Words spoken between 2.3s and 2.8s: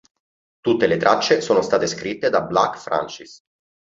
da Black